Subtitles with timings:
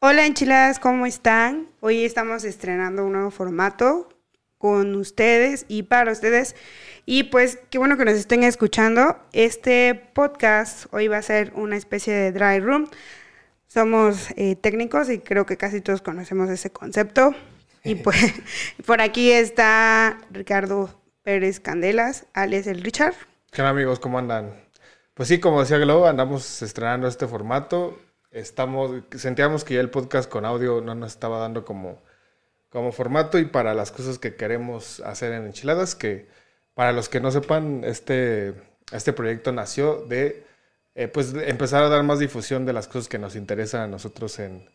[0.00, 1.66] Hola enchiladas, ¿cómo están?
[1.80, 4.08] Hoy estamos estrenando un nuevo formato
[4.56, 6.54] con ustedes y para ustedes.
[7.04, 9.18] Y pues qué bueno que nos estén escuchando.
[9.32, 12.88] Este podcast hoy va a ser una especie de dry room.
[13.66, 17.34] Somos eh, técnicos y creo que casi todos conocemos ese concepto.
[17.82, 18.34] Y pues
[18.86, 20.90] por aquí está Ricardo
[21.24, 23.14] Pérez Candelas, alias el Richard.
[23.50, 23.98] ¿Qué tal amigos?
[23.98, 24.54] ¿Cómo andan?
[25.14, 27.98] Pues sí, como decía Globo, andamos estrenando este formato.
[28.30, 32.02] Estamos, sentíamos que ya el podcast con audio no nos estaba dando como,
[32.68, 36.28] como formato y para las cosas que queremos hacer en Enchiladas, que
[36.74, 38.54] para los que no sepan, este,
[38.92, 40.44] este proyecto nació de
[40.94, 44.38] eh, pues empezar a dar más difusión de las cosas que nos interesan a nosotros
[44.38, 44.68] en,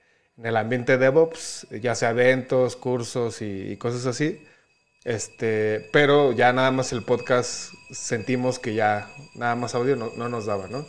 [0.44, 4.44] el ambiente DevOps, ya sea eventos, cursos y, y, cosas así.
[5.04, 10.30] Este, pero ya nada más el podcast sentimos que ya nada más audio no, no
[10.30, 10.88] nos daba, ¿no?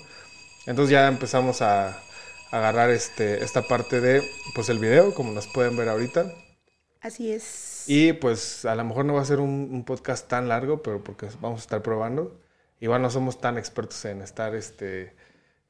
[0.67, 2.01] Entonces ya empezamos a,
[2.55, 4.23] agarrar este, esta parte de
[4.55, 6.33] pues el video, como nos pueden ver ahorita.
[7.01, 7.83] Así es.
[7.89, 11.03] Y pues a lo mejor no va a ser un, un, podcast tan largo, pero
[11.03, 12.41] porque vamos a estar probando.
[12.79, 15.17] Igual no somos tan expertos en estar este,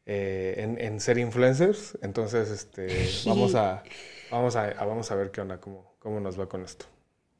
[0.05, 1.97] eh, en, en, ser influencers.
[2.03, 3.83] Entonces, este, vamos, a,
[4.31, 6.85] vamos, a, a, vamos a ver qué onda, cómo, cómo nos va con esto.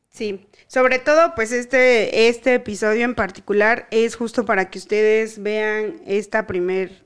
[0.09, 6.01] Sí, sobre todo pues este, este episodio en particular es justo para que ustedes vean
[6.07, 7.04] esta primer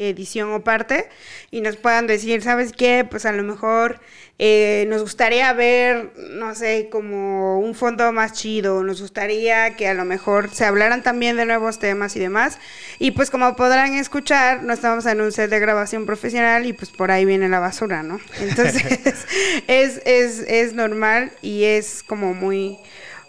[0.00, 1.08] edición o parte
[1.50, 3.06] y nos puedan decir, ¿sabes qué?
[3.08, 4.00] Pues a lo mejor
[4.38, 9.92] eh, nos gustaría ver, no sé, como un fondo más chido, nos gustaría que a
[9.92, 12.58] lo mejor se hablaran también de nuevos temas y demás.
[12.98, 16.90] Y pues como podrán escuchar, no estamos en un set de grabación profesional y pues
[16.90, 18.18] por ahí viene la basura, ¿no?
[18.40, 18.82] Entonces
[19.66, 22.78] es, es, es normal y es como muy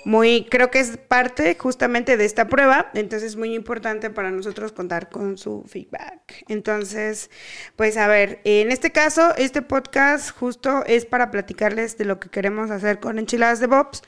[0.04, 4.72] muy, creo que es parte justamente de esta prueba, entonces es muy importante para nosotros
[4.72, 6.44] contar con su feedback.
[6.48, 7.30] Entonces,
[7.76, 12.30] pues a ver, en este caso, este podcast justo es para platicarles de lo que
[12.30, 14.02] queremos hacer con Enchiladas de Bobs.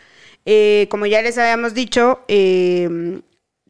[0.45, 3.21] Eh, como ya les habíamos dicho, eh,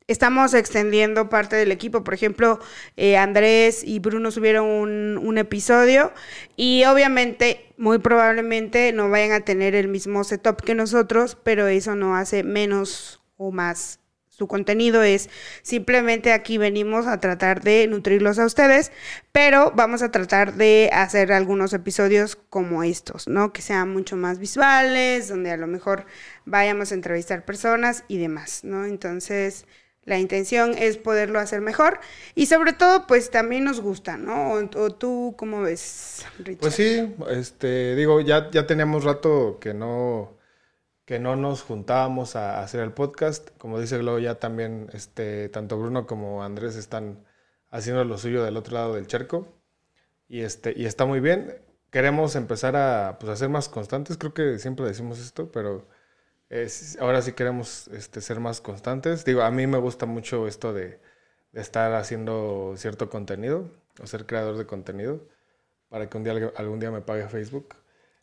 [0.08, 2.03] estamos extendiendo parte del equipo.
[2.03, 2.59] Por ejemplo,
[2.97, 6.14] eh, Andrés y Bruno subieron un, un, episodio
[6.56, 11.96] y obviamente, muy probablemente no vayan a tener el mismo setup que nosotros, pero eso
[11.96, 14.00] no hace menos o más.
[14.36, 15.30] Su contenido es
[15.62, 18.91] simplemente aquí venimos a tratar de nutrirlos a ustedes,
[19.31, 23.53] pero vamos a tratar de hacer algunos episodios como estos, ¿no?
[23.53, 26.08] Que sean mucho más visuales, donde a lo mejor
[26.46, 28.85] vayamos a entrevistar personas y demás, ¿no?
[28.85, 29.68] Entonces,
[30.06, 32.00] la intención es poderlo hacer mejor
[32.36, 34.53] y sobre todo, pues también nos gusta, ¿no?
[34.53, 36.59] O, o tú, ¿cómo ves, Richard?
[36.59, 40.38] Pues sí, este, digo, ya, ya teníamos rato que no,
[41.06, 43.50] que no nos juntábamos a hacer el podcast.
[43.58, 47.25] Como dice Glo, ya también, este, tanto Bruno como Andrés están
[47.70, 49.47] haciendo lo suyo del otro lado del charco
[50.28, 51.62] y, este, y está muy bien.
[51.91, 55.88] Queremos empezar a, pues, a ser más constantes, creo que siempre decimos esto, pero
[56.50, 59.26] es, ahora sí queremos este, ser más constantes.
[59.26, 61.00] Digo, a mí me gusta mucho esto de,
[61.52, 63.72] de, estar haciendo cierto contenido
[64.02, 65.28] o ser creador de contenido
[65.90, 67.76] para que un día, algún día me pague Facebook.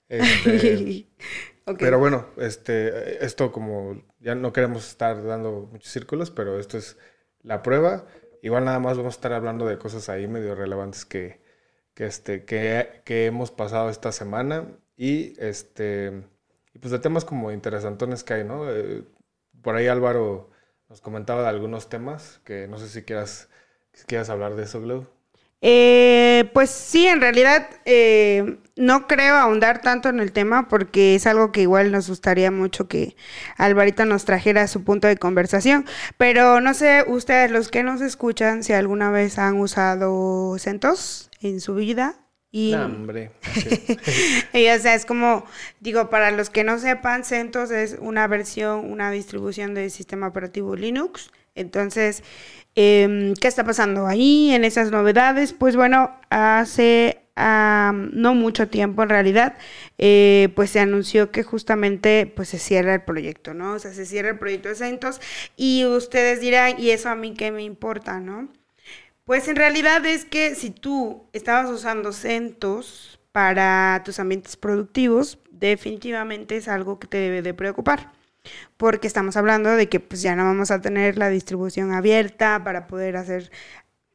[0.09, 1.07] Este,
[1.65, 1.77] okay.
[1.79, 6.99] Pero bueno, este, esto como ya no queremos estar dando muchos círculos, pero esto es
[7.43, 8.07] la prueba.
[8.43, 11.41] Igual nada más vamos a estar hablando de cosas ahí medio relevantes que,
[11.95, 14.67] que, este, que, que hemos pasado esta semana.
[14.97, 16.25] Y este
[16.75, 18.71] y pues de temas como interesantones que hay, ¿no?
[18.71, 19.05] Eh,
[19.63, 20.51] por ahí Álvaro
[20.89, 23.49] nos comentaba de algunos temas que no sé si quieras,
[24.07, 25.07] quieras hablar de eso, Glau.
[25.63, 31.27] Eh, pues sí, en realidad eh, no creo ahondar tanto en el tema porque es
[31.27, 33.15] algo que igual nos gustaría mucho que
[33.59, 35.85] Alvarito nos trajera su punto de conversación.
[36.17, 41.61] Pero no sé, ustedes los que nos escuchan, si alguna vez han usado CentOS en
[41.61, 42.17] su vida
[42.53, 43.31] y, hombre.
[44.53, 45.45] y, o sea, es como,
[45.79, 50.75] digo, para los que no sepan, CentOS es una versión, una distribución del sistema operativo
[50.75, 51.31] Linux.
[51.55, 52.25] Entonces,
[52.75, 55.53] eh, ¿qué está pasando ahí en esas novedades?
[55.53, 59.57] Pues bueno, hace um, no mucho tiempo en realidad,
[59.99, 63.75] eh, pues se anunció que justamente pues se cierra el proyecto, ¿no?
[63.75, 65.21] O sea, se cierra el proyecto de CentOS
[65.57, 68.49] y ustedes dirán, ¿y eso a mí qué me importa, no?
[69.31, 76.57] Pues en realidad es que si tú estabas usando CentOS para tus ambientes productivos, definitivamente
[76.57, 78.11] es algo que te debe de preocupar.
[78.77, 82.89] Porque estamos hablando de que pues ya no vamos a tener la distribución abierta para
[82.89, 83.53] poder hacer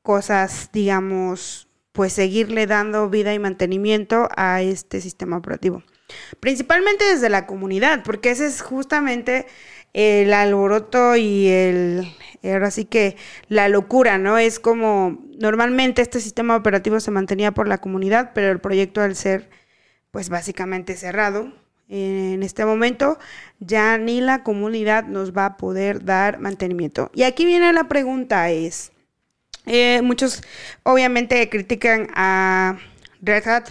[0.01, 5.81] cosas, digamos, pues seguirle dando vida y mantenimiento a este sistema operativo.
[6.41, 9.47] Principalmente desde la comunidad, porque ese es justamente
[9.95, 12.05] el alboroto y el,
[12.43, 13.15] ahora sí que
[13.47, 14.37] la locura, ¿no?
[14.37, 19.15] Es como, normalmente este sistema operativo se mantenía por la comunidad, pero el proyecto al
[19.15, 19.49] ser
[20.11, 21.53] pues básicamente cerrado.
[21.87, 23.19] En este momento
[23.59, 27.09] ya ni la comunidad nos va a poder dar mantenimiento.
[27.13, 28.91] Y aquí viene la pregunta es,
[29.65, 30.43] eh, muchos
[30.83, 32.79] obviamente critican a
[33.21, 33.69] Red Hat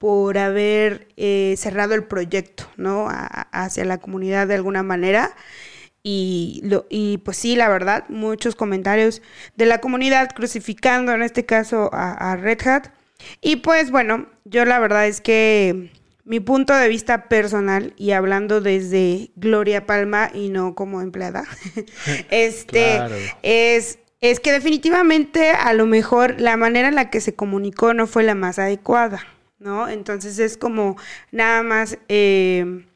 [0.00, 3.08] por haber eh, cerrado el proyecto, ¿no?
[3.10, 5.36] hacia la comunidad de alguna manera.
[6.02, 9.20] Y, lo, y pues sí, la verdad, muchos comentarios
[9.56, 12.86] de la comunidad crucificando en este caso a, Red Hat.
[13.42, 15.92] Y pues bueno, yo la verdad es que
[16.24, 21.44] mi punto de vista personal y hablando desde Gloria Palma y no como empleada,
[22.30, 23.02] este
[23.42, 28.06] es, es que definitivamente a lo mejor la manera en la que se comunicó no
[28.06, 29.26] fue la más adecuada,
[29.60, 29.88] ¿no?
[29.88, 30.96] Entonces es como
[31.30, 31.98] nada más...
[32.08, 32.86] Eh,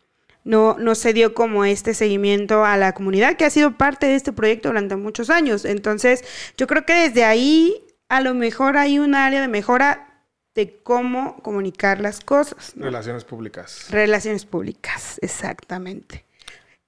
[0.47, 4.15] no, no se dio como este seguimiento a la comunidad que ha sido parte de
[4.15, 5.65] este proyecto durante muchos años.
[5.65, 6.23] Entonces,
[6.59, 10.15] yo creo que desde ahí a lo mejor hay un área de mejora
[10.55, 12.73] de cómo comunicar las cosas.
[12.77, 13.87] Relaciones públicas.
[13.91, 16.25] Relaciones públicas, exactamente.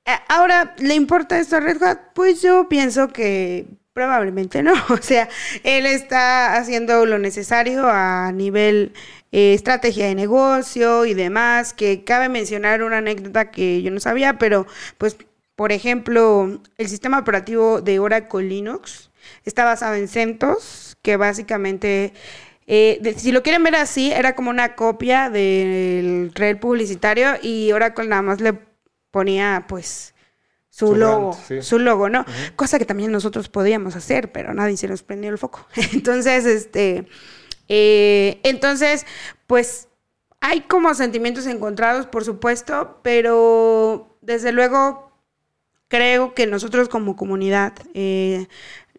[0.05, 1.99] Eh, ahora, ¿le importa esto a Red Hat?
[2.15, 4.75] Pues yo pienso que probablemente no.
[4.91, 5.29] O sea,
[5.65, 8.93] él está haciendo lo necesario a nivel
[9.37, 14.39] eh, estrategia de negocio y demás, que cabe mencionar una anécdota que yo no sabía,
[14.39, 14.67] pero
[14.97, 15.19] pues,
[15.57, 19.11] por ejemplo, el sistema operativo de Oracle Linux
[19.45, 22.15] está basado en CentOS, que básicamente...
[22.67, 28.09] Eh, si lo quieren ver así, era como una copia del red publicitario y Oracle
[28.09, 28.59] nada más le
[29.11, 30.15] ponía pues
[30.71, 32.25] su, logo, su logo, ¿no?
[32.57, 35.67] Cosa que también nosotros podíamos hacer, pero nadie se nos prendió el foco.
[35.93, 37.07] Entonces, este,
[37.69, 39.07] eh, entonces,
[39.47, 39.89] pues
[40.41, 45.11] hay como sentimientos encontrados, por supuesto, pero desde luego
[45.89, 48.49] creo que nosotros como comunidad eh,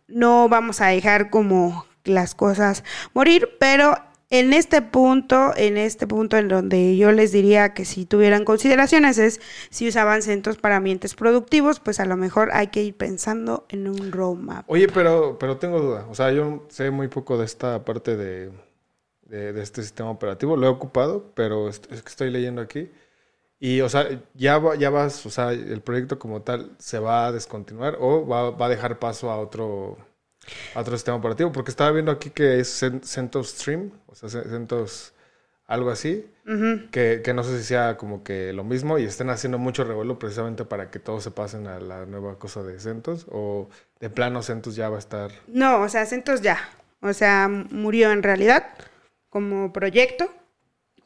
[0.07, 2.83] no vamos a dejar como las cosas
[3.13, 3.95] morir, pero
[4.29, 9.17] en este punto, en este punto en donde yo les diría que si tuvieran consideraciones
[9.17, 9.39] es
[9.69, 13.87] si usaban centros para ambientes productivos, pues a lo mejor hay que ir pensando en
[13.87, 14.69] un roadmap.
[14.69, 16.05] Oye, pero, pero tengo duda.
[16.09, 18.51] O sea, yo sé muy poco de esta parte de,
[19.23, 20.57] de, este sistema operativo.
[20.57, 22.91] Lo he ocupado, pero es que estoy leyendo aquí.
[23.59, 27.31] Y, o sea, ya, ya vas, o sea, el proyecto como tal se va a
[27.31, 29.97] descontinuar o va a dejar paso a otro
[30.75, 35.13] otro sistema operativo, porque estaba viendo aquí que es CentOS Stream, o sea, CentOS
[35.67, 36.25] algo así,
[36.91, 40.17] que, que, no sé si sea como que lo mismo y estén haciendo mucho revuelo
[40.17, 43.67] precisamente para que todos se pasen a la nueva cosa de CentOS, o
[43.99, 45.31] de plano CentOS ya va a estar...
[45.47, 46.57] No, o sea, CentOS ya,
[47.01, 48.65] o sea, murió en realidad
[49.29, 50.33] como proyecto,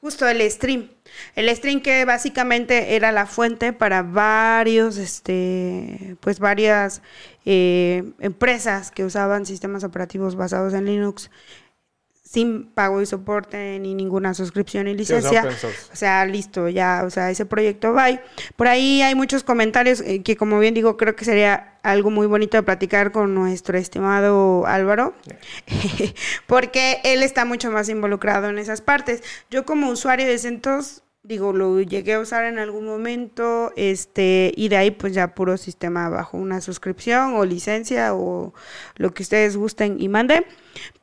[0.02, 0.90] justo el stream.
[1.36, 7.02] El stream que básicamente era la fuente para varios, este, pues varias
[7.46, 11.30] eh, empresas que usaban sistemas operativos basados en Linux
[12.32, 15.46] sin pago y soporte ni ninguna suscripción y licencia.
[15.92, 18.08] o sea, listo, ya, o sea, ese proyecto va.
[18.56, 22.28] Por ahí hay muchos comentarios eh, que, como bien digo, creo que sería algo muy
[22.28, 25.14] bonito de platicar con nuestro estimado Álvaro,
[26.48, 29.24] porque él está mucho más involucrado en esas partes.
[29.50, 34.70] Yo como usuario de CentOS digo, lo llegué a usar en algún momento, este, y
[34.70, 38.54] de ahí pues ya puro sistema bajo una suscripción o licencia o
[38.96, 40.46] lo que ustedes gusten y manden.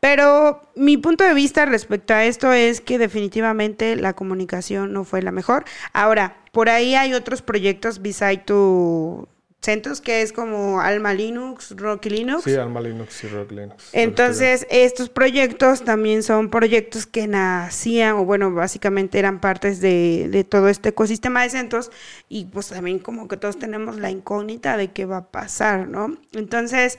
[0.00, 5.22] Pero mi punto de vista respecto a esto es que definitivamente la comunicación no fue
[5.22, 5.64] la mejor.
[5.92, 9.28] Ahora, por ahí hay otros proyectos beside tu
[9.60, 12.44] CentOS, que es como Alma Linux, Rocky Linux.
[12.44, 13.88] Sí, Alma Linux y Rocky Linux.
[13.92, 20.44] Entonces, estos proyectos también son proyectos que nacían, o bueno, básicamente eran partes de, de
[20.44, 21.90] todo este ecosistema de CentOS,
[22.28, 26.16] y pues también como que todos tenemos la incógnita de qué va a pasar, ¿no?
[26.32, 26.98] Entonces,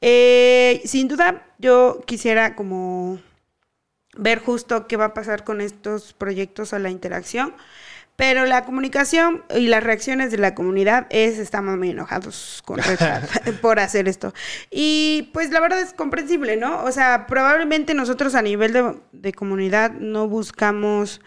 [0.00, 3.20] eh, sin duda, yo quisiera como
[4.16, 7.54] ver justo qué va a pasar con estos proyectos o la interacción.
[8.16, 12.78] Pero la comunicación y las reacciones de la comunidad es, estamos muy enojados con
[13.62, 14.34] por hacer esto.
[14.70, 16.84] Y pues la verdad es comprensible, ¿no?
[16.84, 21.20] O sea, probablemente nosotros a nivel de, comunidad no buscamos...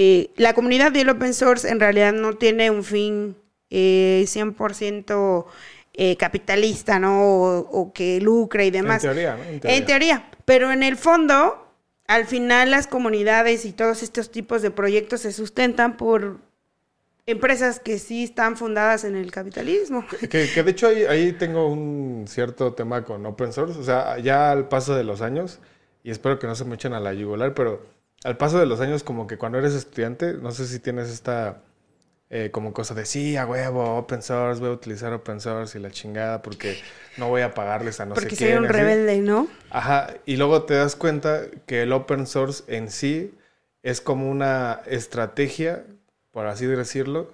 [0.00, 3.36] Eh, la comunidad de open source en realidad no tiene un fin
[3.68, 5.44] eh, 100%
[6.00, 7.20] eh, capitalista, ¿no?
[7.20, 9.02] O, que lucre y demás.
[9.02, 9.42] En teoría, ¿no?
[9.42, 9.76] En teoría.
[9.76, 10.30] En teoría.
[10.44, 11.67] Pero en el fondo,
[12.08, 16.38] al final las comunidades y todos estos tipos de proyectos se sustentan por
[17.26, 20.04] empresas que sí están fundadas en el capitalismo.
[20.30, 24.50] Que, de hecho ahí, ahí, tengo un cierto tema con open source, o sea, ya
[24.50, 25.60] al paso de los años,
[26.02, 27.86] y espero que no se me echen a la yugular, pero
[28.24, 31.60] al paso de los años como que cuando eres estudiante, no sé si tienes esta
[32.30, 35.82] eh, como cosa de sí, a huevo, open source, voy a utilizar open source y
[35.82, 36.78] la chingada porque
[37.16, 38.30] no voy a pagarles a no sé quién.
[38.30, 39.48] Porque soy un rebelde, ¿no?
[39.70, 43.34] Ajá, y luego te das cuenta que el open source en sí
[43.82, 45.84] es como una estrategia,
[46.30, 47.32] por así decirlo,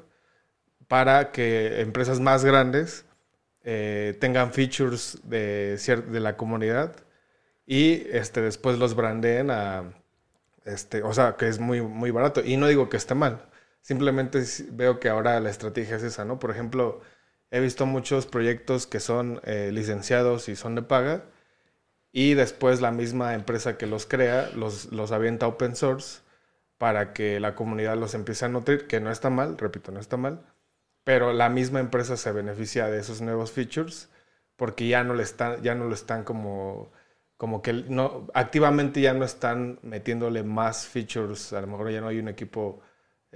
[0.86, 3.04] para que empresas más grandes
[3.64, 6.94] eh, tengan features de, de la comunidad
[7.66, 9.94] y este, después los brandeen a,
[10.64, 12.42] este, o sea, que es muy, muy barato.
[12.44, 13.46] Y no digo que esté mal,
[13.84, 16.38] simplemente veo que ahora la estrategia es esa, ¿no?
[16.38, 17.02] Por ejemplo,
[17.50, 21.24] he visto muchos proyectos que son eh, licenciados y son de paga
[22.10, 26.22] y después la misma empresa que los crea los, los avienta open source
[26.78, 30.16] para que la comunidad los empiece a nutrir, que no está mal, repito, no está
[30.16, 30.46] mal,
[31.04, 34.08] pero la misma empresa se beneficia de esos nuevos features
[34.56, 36.90] porque ya no le están, ya no lo están como,
[37.36, 42.08] como que no, activamente ya no están metiéndole más features, a lo mejor ya no
[42.08, 42.80] hay un equipo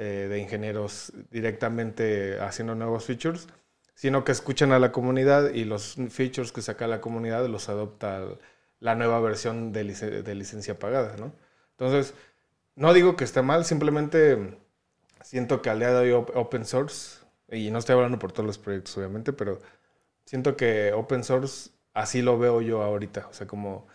[0.00, 3.48] eh, de ingenieros directamente haciendo nuevos features,
[3.94, 8.22] sino que escuchan a la comunidad y los features que saca la comunidad los adopta
[8.78, 9.82] la nueva versión de,
[10.22, 11.32] de licencia pagada, ¿no?
[11.72, 12.14] Entonces,
[12.76, 14.56] no digo que esté mal, simplemente
[15.22, 18.58] siento que al día de hoy open source y no estoy hablando por todos los
[18.58, 19.60] proyectos, obviamente, pero
[20.26, 23.26] siento que open source así lo veo yo ahorita.
[23.28, 23.88] O sea, como,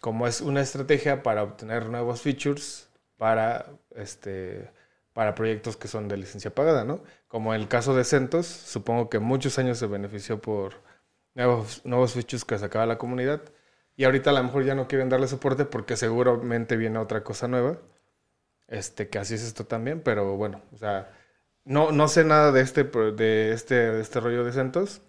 [0.00, 4.70] como es una estrategia para obtener nuevos features para, este,
[5.12, 7.02] para proyectos que son de licencia pagada, ¿no?
[7.28, 10.82] Como el caso de CentOS, supongo que muchos años se benefició por
[11.34, 13.42] nuevos, nuevos features que sacaba la comunidad.
[13.96, 17.48] Y ahorita a lo mejor ya no quieren darle soporte porque seguramente viene otra cosa
[17.48, 17.78] nueva.
[18.68, 21.10] Este, que así es esto también, pero bueno, o sea,
[21.64, 25.02] no, no sé nada de este, de este, de este rollo de CentOS.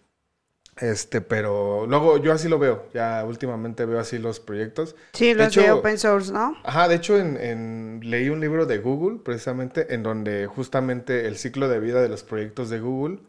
[0.77, 2.87] Este, pero luego yo así lo veo.
[2.93, 4.95] Ya últimamente veo así los proyectos.
[5.13, 6.57] Sí, los de, open source, ¿no?
[6.63, 11.67] Ajá, de hecho en, leí un libro de Google, precisamente, en donde justamente el ciclo
[11.67, 13.19] de vida de los proyectos de Google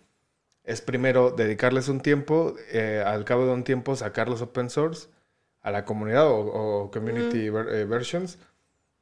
[0.63, 5.09] es primero dedicarles un tiempo, eh, al cabo de un tiempo sacarlos open source
[5.61, 8.39] a la comunidad o, community eh, versions.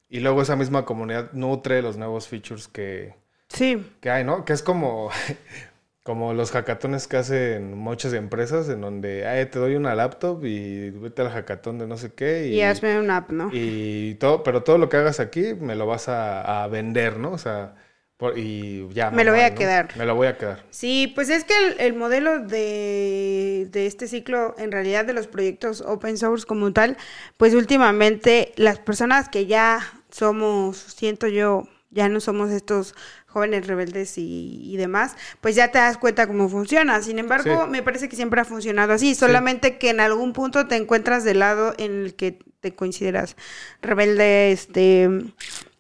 [0.09, 3.15] Y luego esa misma comunidad nutre los nuevos features que,
[3.53, 3.93] Sí.
[4.01, 4.45] Que hay, ¿no?
[4.45, 5.11] Que es como,
[6.03, 10.91] como los hackatones que hacen muchas empresas en donde, ay, te doy una laptop y
[10.91, 12.49] vete al hackatón de no sé qué.
[12.49, 13.51] Y, hazme una app, ¿no?
[13.53, 17.33] Y todo, pero todo lo que hagas aquí me lo vas a, vender, ¿no?
[17.33, 17.75] O sea,
[18.37, 19.11] y ya.
[19.11, 19.97] Me lo voy a quedar.
[19.97, 20.65] Me lo voy a quedar.
[20.71, 25.83] Sí, pues es que el, modelo de, de, este ciclo, en realidad de los proyectos
[25.83, 26.97] open source como tal,
[27.37, 29.81] pues últimamente las personas que ya
[30.11, 32.95] somos, siento yo, ya no somos estos
[33.33, 37.03] jóvenes rebeldes y, demás, pues ya te das cuenta cómo funciona.
[37.03, 40.77] Sin embargo, me parece que siempre ha funcionado así, solamente que en algún punto te
[40.77, 43.37] encuentras del lado en el que te consideras
[43.81, 45.09] rebelde, este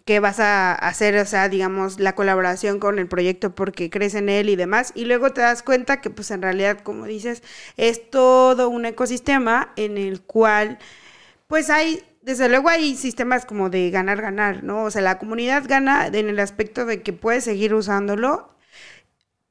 [0.04, 4.28] que vas a hacer, o sea, digamos, la colaboración con el proyecto porque crees en
[4.28, 7.42] él y demás, y luego te das cuenta que pues en realidad, como dices,
[7.76, 10.78] es todo un ecosistema en el cual
[11.46, 14.84] pues hay desde luego hay sistemas como de ganar, ganar, ¿no?
[14.84, 18.54] O sea, la comunidad gana en el aspecto de que puede seguir usándolo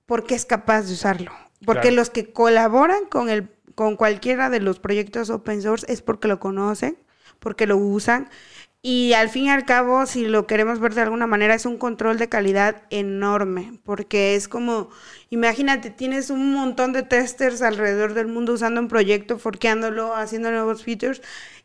[0.06, 1.32] porque es capaz de usarlo.
[1.66, 6.28] Porque los que colaboran con, el, con cualquiera de los proyectos open source es porque
[6.28, 6.98] lo conocen,
[7.40, 8.30] porque lo usan.
[8.84, 11.78] Y al fin y al cabo, si lo queremos ver de alguna manera, es un
[11.78, 14.90] control de calidad enorme, porque es como,
[15.30, 20.84] imagínate, tienes un montón de testers alrededor del mundo usando un proyecto, forqueándolo, haciendo nuevos
[20.84, 21.22] features,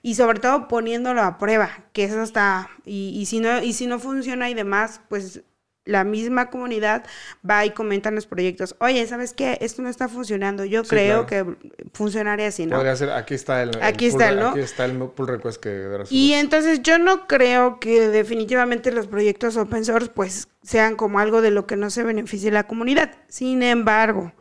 [0.07, 3.89] y sobre todo poniéndolo a prueba, que eso está, y, y, si no, y si
[3.89, 5.43] no funciona y demás, pues
[5.85, 7.05] la misma comunidad
[7.49, 9.59] va y comenta en los proyectos, oye, ¿sabes qué?
[9.61, 11.45] Esto no está funcionando, yo creo que
[11.93, 12.77] funcionaría así, ¿no?
[12.77, 14.49] Podría ser, aquí está el, aquí está, pull, ¿no?
[14.51, 16.05] Aquí está el pull request que...
[16.11, 21.43] Y entonces yo no creo que definitivamente los proyectos open source pues sean como algo
[21.43, 23.11] de lo que no se beneficie la comunidad.
[23.27, 24.33] Sin embargo,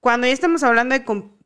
[0.00, 1.04] cuando ya estamos hablando de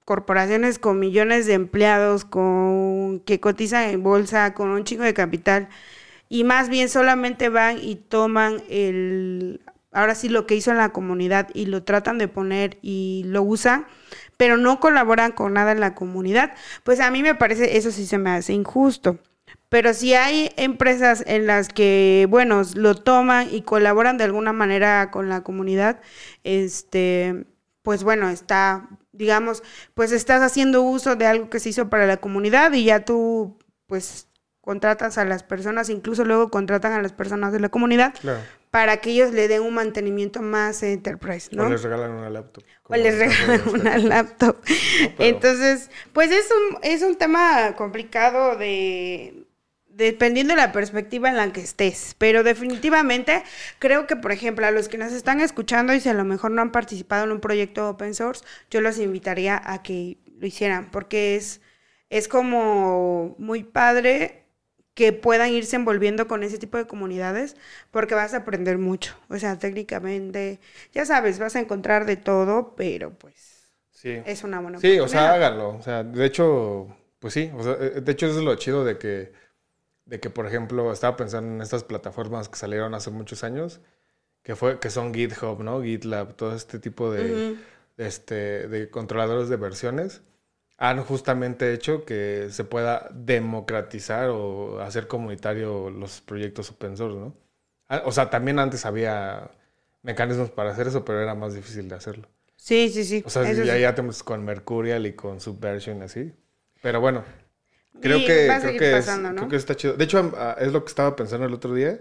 [0.09, 5.69] corporaciones con millones de empleados, con que cotizan en bolsa, con un chingo de capital,
[6.31, 9.61] y más bien solamente van y toman el,
[9.93, 13.43] ahora sí lo que hizo en la comunidad y lo tratan de poner y lo
[13.43, 13.85] usan,
[14.39, 18.07] pero no colaboran con nada en la comunidad, pues a mí me parece, eso sí
[18.07, 19.19] se me hace injusto.
[19.69, 25.11] Pero si hay empresas en las que, bueno, lo toman y colaboran de alguna manera
[25.11, 26.01] con la comunidad,
[26.45, 27.45] este,
[27.83, 28.89] pues bueno, está
[29.19, 29.63] digamos,
[29.95, 33.59] pues estás haciendo uso de algo que se hizo para la comunidad y ya tú,
[33.87, 34.29] pues,
[34.61, 38.15] contratas a las personas, incluso luego contratan a las personas de la comunidad
[38.71, 41.65] para que ellos le den un mantenimiento más enterprise, ¿no?
[41.65, 42.65] O les regalan una laptop.
[42.85, 44.57] O les regalan una laptop.
[45.19, 49.48] Entonces, pues es un, es un tema complicado de,
[49.99, 52.15] dependiendo de la perspectiva en la que estés.
[52.19, 53.43] Pero definitivamente
[53.79, 56.53] creo que, por ejemplo, a los que nos están escuchando y si a lo mejor
[56.53, 60.91] no han participado en un proyecto open source, yo los invitaría a que lo hicieran,
[60.91, 61.61] porque es,
[62.11, 64.45] es como muy padre
[64.95, 67.57] que puedan irse envolviendo con ese tipo de comunidades
[67.91, 69.17] porque vas a aprender mucho.
[69.29, 70.61] O sea, técnicamente,
[70.93, 73.59] ya sabes, vas a encontrar de todo, pero pues
[73.91, 74.21] Sí.
[74.25, 75.71] es una buena Sí, o sea, háganlo.
[75.71, 77.51] O sea, de hecho, pues sí.
[77.57, 79.33] O sea, eh, de hecho, eso es lo chido de que,
[80.09, 83.81] de que, por ejemplo, estaba pensando en estas plataformas que salieron hace muchos años,
[84.43, 85.83] que fue, que son GitHub, ¿no?
[85.83, 87.57] GitLab, todo este tipo de,
[87.99, 90.23] este, de controladores de versiones,
[90.79, 97.35] han justamente hecho que se pueda democratizar o hacer comunitario los proyectos open source, ¿no?
[97.89, 99.51] Ah, O sea, también antes había
[100.03, 102.29] mecanismos para hacer eso, pero era más difícil de hacerlo.
[102.57, 103.23] Sí, sí, sí.
[103.27, 103.81] O sea, ya, sí.
[103.81, 106.33] ya tenemos con Mercurial y con Subversion y así.
[106.81, 107.25] Pero bueno,
[108.01, 109.47] creo Y que, va a creo que, pasando, es, ¿no?
[109.47, 109.95] creo que está chido.
[109.95, 112.01] De hecho, ah, es lo que estaba pensando el otro día.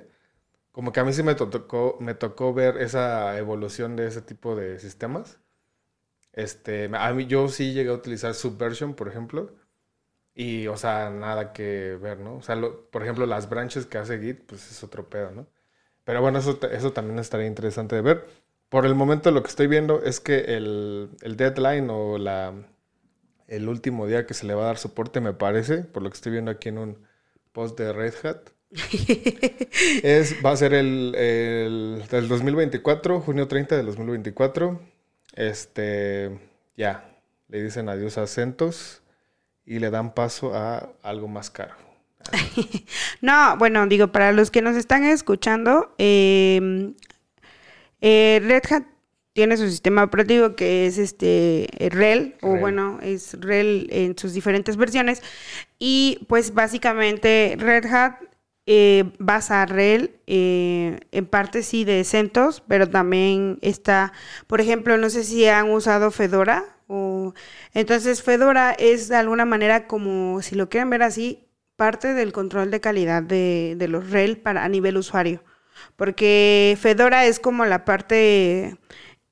[0.72, 4.22] Como que a mí sí me to- tocó, me tocó ver esa evolución de ese
[4.24, 5.39] tipo de sistemas.
[6.34, 9.56] Este, a mí yo sí llegué a utilizar Subversion, por ejemplo.
[10.36, 12.38] Y, o sea, nada que ver, ¿no?
[12.38, 15.48] O sea, lo- por ejemplo, las branches que hace Git, pues es otro pedo, ¿no?
[16.06, 18.25] Pero bueno, eso, eso también estaría interesante de ver.
[18.70, 22.54] Por el momento lo que estoy viendo es que el, el deadline o la,
[23.48, 26.16] el último día que se le va a dar soporte, me parece, por lo que
[26.16, 27.08] estoy viendo aquí en un
[27.51, 28.50] post de Red Hat,
[30.04, 34.80] es, va a ser el, el del 2024, junio 30 del 2024.
[35.36, 36.38] Este,
[36.75, 37.10] ya,
[37.48, 39.01] le dicen adiós a CentOS
[39.66, 41.75] y le dan paso a algo más caro.
[43.20, 46.94] No, bueno, digo, para los que nos están escuchando, eh,
[48.00, 48.84] eh, Red Hat
[49.38, 52.60] tiene su sistema operativo que es este RHEL, o RHEL.
[52.60, 55.22] bueno, es RHEL en sus diferentes versiones.
[55.77, 58.15] Y pues básicamente Red Hat
[58.65, 64.12] eh, basa RHEL eh, en parte sí de CentOS, pero también está,
[64.48, 66.65] por ejemplo, no sé si han usado Fedora.
[66.88, 67.36] O...
[67.75, 72.72] Entonces Fedora es de alguna manera como, si lo quieren ver así, parte del control
[72.72, 75.44] de calidad de, de los RHEL para, a nivel usuario.
[75.96, 78.77] Porque Fedora es como la parte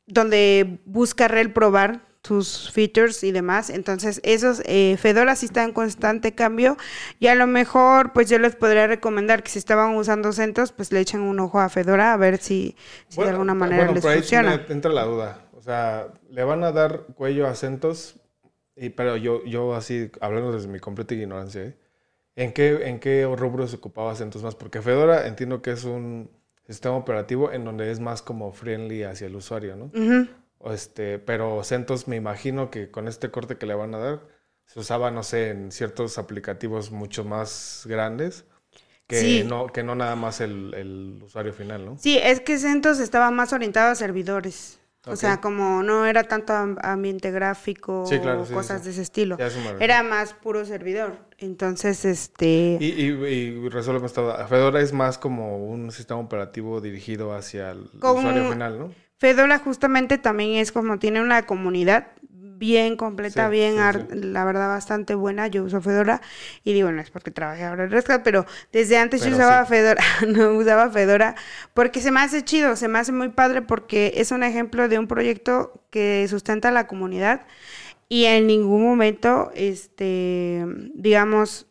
[0.07, 3.69] donde busca RHEL probar sus features y demás.
[3.69, 6.75] Entonces, esos eh, Fedora sí está en constante cambio.
[7.19, 10.91] Y a lo mejor, pues yo les podría recomendar que si estaban usando CentOS, pues
[10.91, 12.75] le echen un ojo a Fedora a ver si,
[13.07, 14.63] si de alguna manera bueno, les por ahí sí funciona.
[14.67, 15.41] me entra la duda.
[15.53, 18.19] O sea, le van a dar cuello a CentOS,
[18.75, 21.77] y, pero yo, yo así, hablando desde mi completa ignorancia, ¿eh?
[22.37, 24.55] ¿En qué, ¿En qué rubro se ocupaba CentOS más?
[24.55, 26.29] Porque Fedora entiendo que es un
[26.67, 29.91] sistema operativo en donde es más como friendly hacia el usuario, ¿no?
[30.57, 34.19] O este, pero CentOS me imagino que con este corte que le van a dar,
[34.65, 38.45] se usaba, no sé, en ciertos aplicativos mucho más grandes
[39.07, 39.43] que, Sí.
[39.45, 41.97] no, que no nada más el, el usuario final, ¿no?
[41.99, 44.79] Sí, es que CentOS estaba más orientado a servidores.
[45.07, 48.85] O sea, como no era tanto am- ambiente gráfico Sí, claro, o sí, cosas sí.
[48.85, 49.37] de ese estilo.
[49.79, 51.17] Era más puro servidor.
[51.37, 52.77] Entonces, este...
[52.79, 54.47] Y, y, y resuélveme esta.
[54.47, 58.91] Fedora es más como un sistema operativo dirigido hacia el Como- usuario final, ¿no?
[59.17, 62.07] Fedora justamente también es como tiene una comunidad
[62.57, 64.09] bien completa, Sí, bien, sí, ar- sí.
[64.11, 65.47] la verdad, bastante buena.
[65.47, 66.21] Yo uso Fedora
[66.63, 69.65] y digo, no es porque trabajé ahora en Red Hat, pero desde antes yo usaba.
[69.65, 71.35] Fedora, no usaba Fedora
[71.73, 74.99] porque se me hace chido, se me hace muy padre porque es un ejemplo de
[74.99, 77.41] un proyecto que sustenta a la comunidad
[78.09, 80.65] y en ningún momento, este,
[80.95, 81.67] digamos,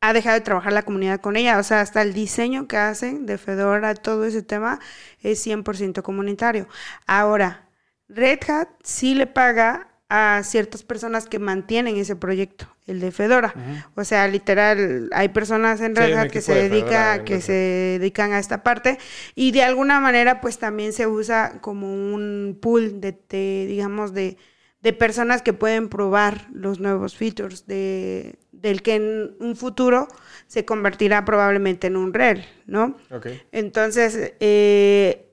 [0.00, 1.58] ha dejado de trabajar la comunidad con ella.
[1.58, 4.80] O sea, hasta el diseño que hacen de Fedora, todo ese tema,
[5.22, 6.68] es 100% comunitario.
[7.06, 7.68] Ahora,
[8.08, 13.54] Red Hat sí le paga a ciertas personas que mantienen ese proyecto, el de Fedora.
[13.94, 17.52] O sea, literal, hay personas en Red Hat que se de dedica, que se
[17.98, 18.98] dedican a esta parte
[19.34, 24.38] y de alguna manera pues también se usa como un pool de, de, digamos de
[24.82, 30.08] de personas que pueden probar los nuevos features de, del que en un futuro
[30.46, 32.96] se convertirá probablemente en un REL, ¿no?
[33.10, 33.26] Ok.
[33.50, 35.27] Entonces, eh,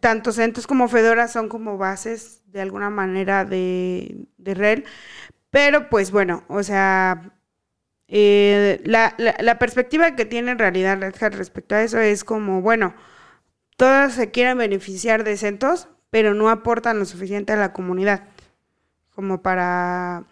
[0.00, 4.84] tanto CentOS como Fedora son como bases de alguna manera de, de
[5.50, 7.32] pero pues bueno, o sea,
[8.08, 12.24] eh, la, la- la perspectiva que tiene en realidad Red Hat respecto a eso es
[12.24, 12.94] como, bueno,
[13.76, 18.28] todos se quieren beneficiar de CentOS, pero no aportan lo suficiente a la comunidad
[19.14, 20.24] como para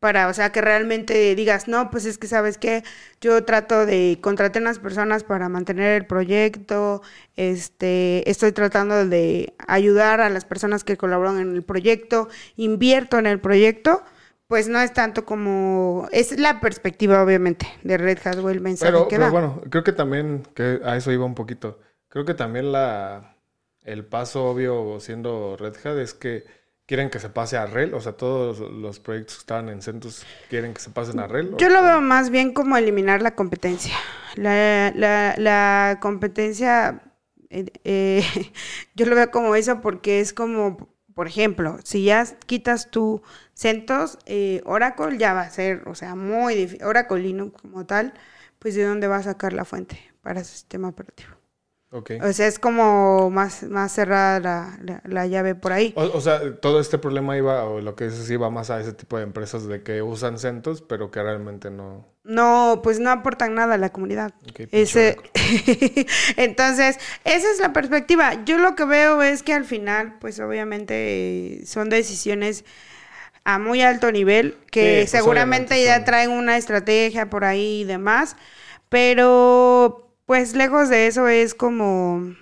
[0.00, 2.84] para, o sea, que realmente digas, no, pues es que sabes que
[3.20, 7.02] yo trato de contratar unas personas para mantener el proyecto,
[7.36, 13.26] este, estoy tratando de ayudar a las personas que colaboran en el proyecto, invierto en
[13.26, 14.02] el proyecto,
[14.46, 18.92] pues no es tanto como, es la perspectiva obviamente de Red Hat o el mensaje
[18.92, 19.30] Pero, que pero da.
[19.30, 21.80] bueno, creo que también, que a eso iba un poquito.
[22.08, 23.36] Creo que también la,
[23.82, 26.44] el paso obvio siendo Red Hat es que
[26.88, 30.24] quieren que se pase a REL, o sea, todos los proyectos que estaban en CENTUS
[30.48, 31.54] quieren que se pasen a REL.
[31.58, 33.94] Yo lo veo más bien como eliminar la competencia.
[34.36, 37.02] La, la, la competencia,
[37.50, 38.24] eh, eh,
[38.94, 43.20] yo lo veo como eso porque es como, por ejemplo, si ya quitas tu
[43.54, 46.84] CENTOS, eh, Oracle ya va a ser, o sea, muy difícil.
[46.84, 48.14] Oracle Linux como tal,
[48.58, 51.37] pues de dónde va a sacar la fuente para su sistema operativo.
[51.90, 52.20] Okay.
[52.20, 55.94] O sea, es como más, más cerrada la, la, la llave por ahí.
[55.96, 58.92] O, o, sea, todo este problema iba, o lo que dices, iba más a ese
[58.92, 62.06] tipo de empresas de que usan CentOS, pero que realmente no...
[62.24, 64.34] No, pues no aportan nada a la comunidad.
[64.50, 65.16] Okay, Ese...
[66.36, 68.44] Entonces, esa es la perspectiva.
[68.44, 72.66] Yo lo que veo es que al final, pues obviamente son decisiones
[73.44, 77.84] a muy alto nivel, que Sí, pues, seguramente ya traen una estrategia por ahí y
[77.84, 78.36] demás,
[78.90, 82.34] pero pues lejos de eso es como,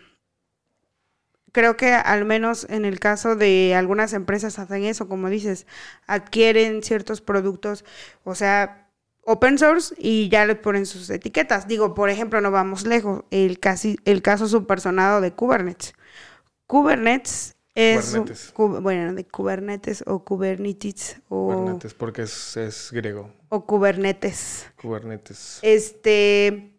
[1.53, 5.68] creo que al menos en el caso de algunas empresas hacen eso, como dices,
[6.09, 7.85] adquieren ciertos productos,
[8.25, 8.90] o sea,
[9.22, 11.68] open source y ya le ponen sus etiquetas.
[11.68, 15.94] Digo, por ejemplo, no vamos lejos, el, casi, el caso supersonado de Kubernetes.
[16.66, 18.51] Kubernetes es, Kubernetes.
[18.53, 23.33] cu- bueno, de Kubernetes o Kubernetes o, Kubernetes, porque es, es griego.
[23.49, 24.66] o Kubernetes.
[24.83, 25.61] Kubernetes.
[25.62, 26.75] Este,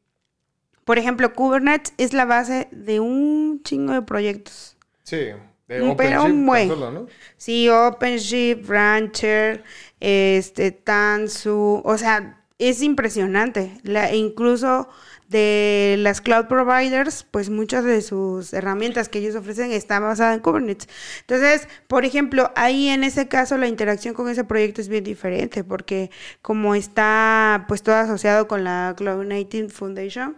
[0.88, 4.78] por ejemplo, Kubernetes es la base de un chingo de proyectos.
[5.04, 5.36] Sí, de
[5.68, 6.70] pero OpenShift un buen.
[6.70, 7.08] tan solo, ¿no?
[7.36, 9.66] Sí, OpenShift, Rancher,
[10.00, 13.78] este, Tanzu, o sea, es impresionante.
[13.84, 14.88] La, incluso
[15.28, 20.42] de las cloud providers, pues muchas de sus herramientas que ellos ofrecen están basadas en
[20.42, 20.88] Kubernetes.
[21.20, 25.66] Entonces, por ejemplo, ahí en ese caso la interacción con ese proyecto es bien diferente
[25.66, 30.38] porque como está pues todo asociado con la Cloud Native Foundation,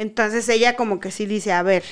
[0.00, 1.84] entonces ella como que sí dice, a ver,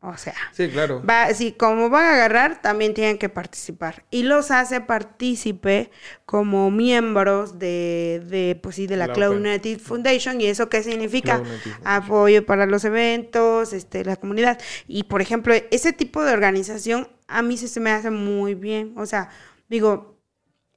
[0.00, 1.02] o sea, Sí, claro.
[1.04, 4.04] Va, sí, como van a agarrar, también tienen que participar.
[4.12, 5.90] Y los hace partícipe
[6.26, 9.30] como miembros de, de, pues sí, de la La.
[9.30, 10.40] Native Foundation.
[10.40, 11.42] ¿Y eso qué significa?
[11.82, 14.60] Apoyo para los eventos, este, la comunidad.
[14.86, 18.92] Y, por ejemplo, ese tipo de organización a mí sí se me hace muy bien.
[18.96, 19.30] O sea,
[19.68, 20.20] digo,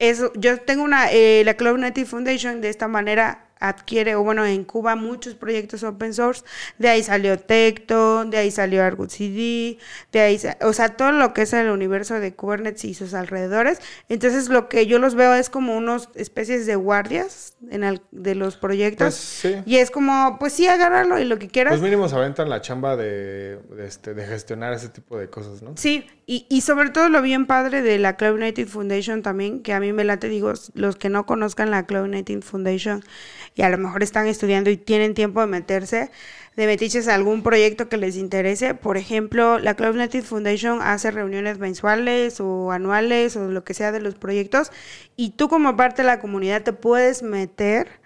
[0.00, 4.44] eso, yo tengo una, eh, la Cloud Native Foundation de esta manera adquiere, o bueno,
[4.46, 6.42] en Cuba muchos proyectos open source,
[6.78, 9.78] de ahí salió Tecto, de ahí salió Argus CD,
[10.12, 13.80] de ahí, o sea, todo lo que es el universo de Kubernetes y sus alrededores.
[14.08, 18.34] Entonces, lo que yo los veo es como unos especies de guardias en el- de
[18.34, 19.06] los proyectos.
[19.08, 19.56] Pues sí.
[19.66, 21.72] y es como, pues sí, agárralo y lo que quieras.
[21.72, 25.62] Pues mínimo se aventan la chamba de, de, este, de gestionar ese tipo de cosas,
[25.62, 25.72] ¿no?
[25.76, 29.72] Sí, y, y sobre todo lo bien padre de la Cloud Native Foundation también, que
[29.74, 33.04] a mí me late, digo, los que no conozcan la Cloud Native Foundation
[33.54, 36.10] y a lo mejor están estudiando y tienen tiempo de meterse,
[36.56, 38.74] de metiches a algún proyecto que les interese.
[38.74, 43.92] Por ejemplo, la Cloud Native Foundation hace reuniones mensuales o anuales o lo que sea
[43.92, 44.70] de los proyectos
[45.16, 48.00] y tú como parte de la comunidad te puedes meter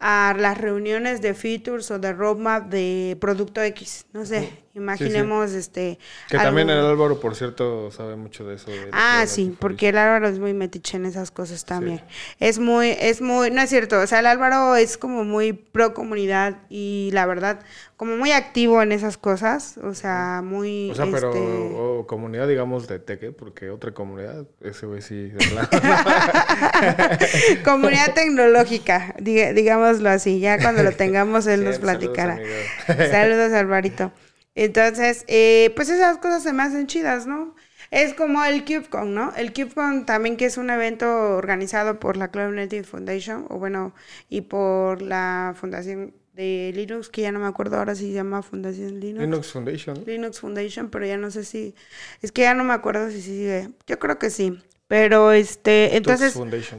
[0.00, 4.06] a las reuniones de features o de roadmap de producto X.
[4.12, 5.98] No sé, imaginemos este...
[6.28, 8.70] Que también el Álvaro, por cierto, sabe mucho de eso.
[8.70, 12.02] de Ah, sí, porque el Álvaro es muy metiche en esas cosas también.
[12.40, 15.94] Es muy, es muy, no es cierto, o sea, el Álvaro es como muy pro
[15.94, 17.60] comunidad y la verdad,
[17.96, 20.90] como muy activo en esas cosas, o sea, muy...
[20.90, 25.32] O sea, pero este, o comunidad, digamos, de Teque, porque otra comunidad, ese güey sí,
[27.64, 32.34] comunidad tecnológica, digámoslo así, ya cuando lo tengamos él nos saludos, platicará.
[32.34, 33.10] amigo.
[33.10, 34.12] Saludos, Alvarito.
[34.58, 37.54] Entonces, eh, pues esas cosas se me hacen chidas, ¿no?
[37.92, 39.32] Es como el CubeCon, ¿no?
[39.36, 43.94] El CubeCon también que es un evento organizado por la Cloud Native Foundation, o bueno,
[44.28, 48.42] y por la Fundación de Linux, que ya no me acuerdo ahora si se llama
[48.42, 49.22] Fundación Linux.
[49.22, 50.04] Linux Foundation.
[50.04, 51.76] Linux Foundation, pero ya no sé si,
[52.20, 53.68] es que ya no me acuerdo si sigue.
[53.86, 54.60] Yo creo que sí.
[54.88, 56.36] Pero este, entonces,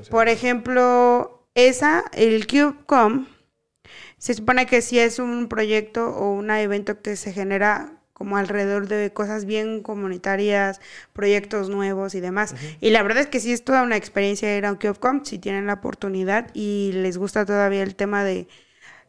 [0.10, 3.26] por ejemplo, esa, el CubeCom,
[4.20, 8.90] se supone que sí es un proyecto o un evento que se genera como alrededor
[8.90, 10.82] de cosas bien comunitarias,
[11.14, 12.54] proyectos nuevos y demás.
[12.82, 15.40] Y la verdad es que sí es toda una experiencia ir a un CubeCom, si
[15.40, 18.50] tienen la oportunidad y les gusta todavía el tema de,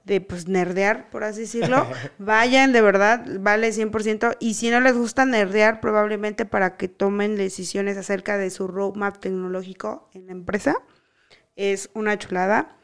[0.05, 4.37] de pues nerdear, por así decirlo, vayan, de verdad, vale 100%.
[4.39, 9.19] Y si no les gusta nerdear, probablemente para que tomen decisiones acerca de su roadmap
[9.19, 10.77] tecnológico en la empresa,
[11.57, 12.77] es una chulada.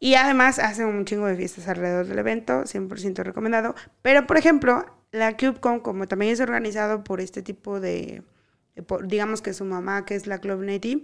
[0.00, 3.74] Y además hacen un chingo de fiestas alrededor del evento, 100% recomendado.
[4.02, 8.22] Pero, por ejemplo, la CubeCon, como también es organizado por este tipo de,
[9.04, 11.02] digamos que su mamá, que es la Club Native,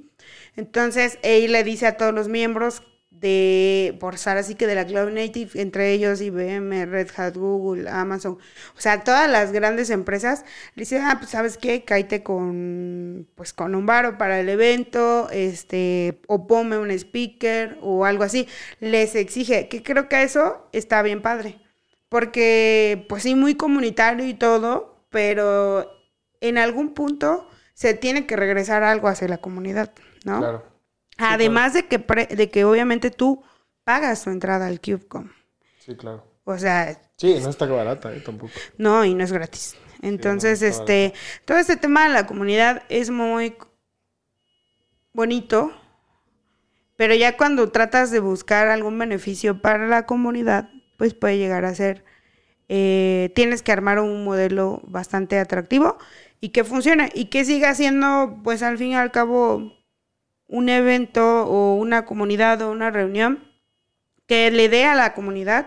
[0.57, 2.83] entonces ella le dice a todos los miembros
[3.25, 7.89] de, por usar así que de la Cloud Native, entre ellos IBM, Red Hat, Google,
[7.89, 8.37] Amazon,
[8.77, 13.55] o sea, todas las grandes empresas, le dicen, ah, pues sabes qué, cállate con, pues
[13.55, 18.47] con un varo para el evento, este, o ponme un speaker o algo así,
[18.79, 21.59] les exige, que creo que eso está bien padre,
[22.11, 25.91] porque pues sí, muy comunitario y todo, pero
[26.43, 29.93] en algún punto se tiene que regresar algo hacia la comunidad,
[30.25, 30.41] ¿no?
[30.41, 30.74] Claro.
[31.19, 33.43] Además de que, de que obviamente tú
[33.85, 35.31] pagas tu entrada al CubeCom.
[35.79, 36.25] Sí, claro.
[36.45, 37.01] O sea...
[37.17, 38.21] Sí, no está barata ¿eh?
[38.21, 38.53] tampoco.
[38.77, 39.77] No, y no es gratis.
[40.03, 41.15] Entonces, este,
[41.47, 43.57] todo este tema de la comunidad es muy
[45.15, 45.73] bonito,
[46.97, 51.75] pero ya cuando tratas de buscar algún beneficio para la comunidad, pues puede llegar a
[51.75, 52.05] ser,
[52.69, 55.97] eh, tienes que armar un modelo bastante atractivo
[56.41, 59.73] y que funcione y que siga siendo, pues al fin y al cabo,
[60.49, 63.45] un evento o una comunidad o una reunión
[64.27, 65.67] que le dé a la comunidad,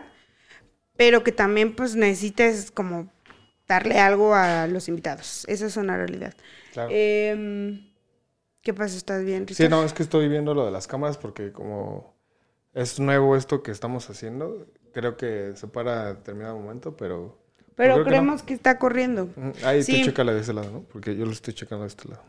[0.96, 3.12] pero que también pues necesites como
[3.68, 5.46] darle algo a los invitados.
[5.48, 6.34] Esa es una realidad.
[6.90, 7.92] Em,
[8.62, 8.98] ¿Qué pasa?
[8.98, 9.48] ¿Estás bien?
[9.50, 12.16] Sí, no, es que estoy viendo lo de las cámaras porque como
[12.74, 17.38] es nuevo esto que estamos haciendo, creo que se para a determinado momento, pero...
[17.76, 19.30] Pero creemos que, está corriendo.
[19.64, 20.00] Ahí sí.
[20.00, 20.82] tú chécala de ese lado, ¿no?
[20.82, 22.24] Porque yo lo estoy checando de este lado.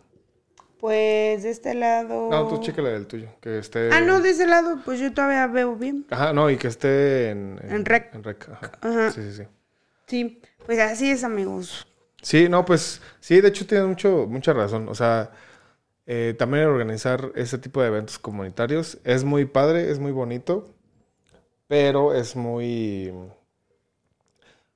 [0.79, 2.29] Pues de este lado.
[2.31, 3.29] No, tú chécala del tuyo.
[3.41, 3.91] Que esté.
[3.93, 6.07] Ah, no, de ese lado, pues yo todavía veo bien.
[6.11, 7.59] Ajá, no, y que esté en.
[7.63, 8.15] En, rec.
[8.15, 9.11] En rec, ajá.
[9.11, 9.43] Sí, sí, sí.
[10.07, 11.87] Sí, pues así es, amigos.
[12.23, 14.89] Sí, no, pues sí, de hecho tiene mucho, mucha razón.
[14.89, 15.33] O sea,
[16.07, 20.75] eh, también organizar ese tipo de eventos comunitarios es muy padre, es muy bonito,
[21.67, 23.13] pero es muy.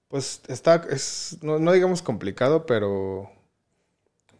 [0.08, 3.30] Pues está, es, no, no digamos complicado, pero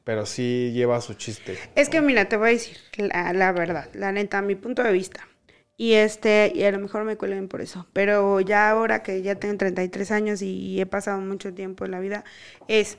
[0.05, 1.59] pero sí lleva su chiste.
[1.75, 4.93] Es que mira, te voy a decir la, verdad, la neta, a mi punto de
[4.93, 5.29] vista.
[5.77, 9.37] Y este, y a lo mejor me cuelen por eso, pero ya ahora que ya
[9.37, 12.25] tengo 33 años y he pasado mucho tiempo en la vida,
[12.69, 12.99] es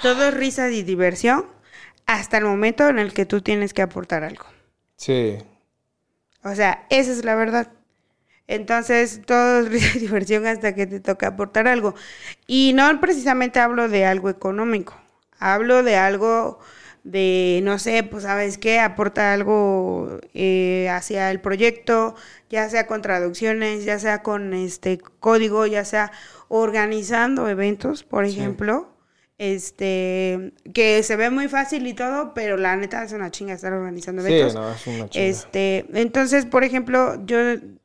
[0.00, 1.46] todo es risa y diversión
[2.06, 4.46] hasta el momento en el que tú tienes que aportar algo.
[4.96, 5.38] Sí.
[6.44, 7.72] O sea, esa es la verdad.
[8.46, 11.94] Entonces, todo es risa y diversión hasta que te toca aportar algo.
[12.46, 15.01] Y no precisamente hablo de algo económico.
[15.42, 16.58] Hablo de algo
[17.04, 22.14] de, no sé, pues sabes qué, aporta algo eh, hacia el proyecto,
[22.48, 26.12] ya sea con traducciones, ya sea con este código, ya sea
[26.48, 28.88] organizando eventos, por ejemplo.
[29.38, 33.72] Este, que se ve muy fácil y todo, pero la neta es una chinga estar
[33.72, 34.52] organizando eventos.
[34.52, 35.26] Sí, no, es una chinga.
[35.26, 37.38] Este, entonces, por ejemplo, yo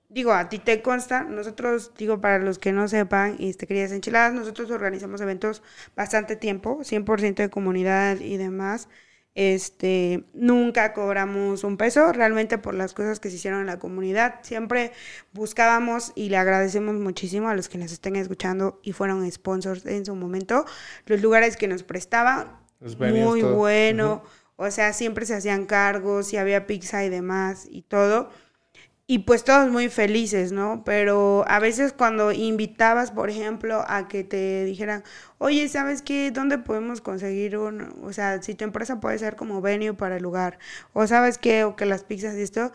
[0.10, 3.92] digo, a ti te consta, nosotros, digo, para los que no sepan, y este, querías
[3.92, 5.64] enchiladas, nosotros organizamos eventos
[5.96, 8.88] bastante tiempo, 100% de comunidad y demás.
[9.36, 14.40] Este, nunca cobramos un peso realmente por las cosas que se hicieron en la comunidad.
[14.42, 14.94] Siempre
[15.32, 20.06] buscábamos y le agradecemos muchísimo a los que nos estén escuchando y fueron sponsors en
[20.06, 20.66] su momento,
[21.06, 22.58] los lugares que nos prestaban,
[22.98, 24.24] muy bueno.
[24.56, 28.32] O sea, siempre se hacían cargos, y había pizza y demás y todo
[29.08, 30.84] y pues todos muy felices, ¿no?
[30.86, 35.04] Pero a veces cuando invitabas, por ejemplo, a que te dijeran,
[35.38, 36.32] oye, ¿sabes qué?
[36.32, 40.24] ¿Dónde podemos conseguir un, o sea, si tu empresa puede ser como venue para el
[40.24, 40.60] lugar,
[40.94, 42.72] o sabes qué, o que las pizzas y esto,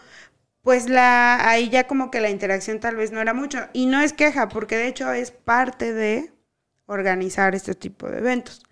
[0.63, 3.61] pues la, ahí ya como que la interacción tal vez no era mucho.
[3.73, 6.33] Y no es queja, porque de hecho es parte de
[6.87, 8.63] organizar este tipo de eventos.